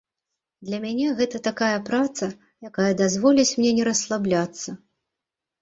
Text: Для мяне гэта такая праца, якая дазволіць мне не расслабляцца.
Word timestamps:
Для 0.67 0.77
мяне 0.85 1.09
гэта 1.19 1.41
такая 1.49 1.77
праца, 1.91 2.31
якая 2.71 2.89
дазволіць 3.03 3.55
мне 3.61 3.71
не 3.81 3.87
расслабляцца. 3.89 4.69